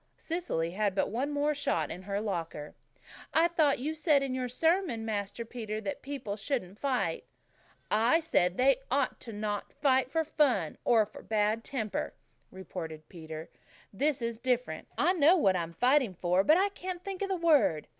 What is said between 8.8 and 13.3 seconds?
oughtn't to fight for fun, or for bad temper," retorted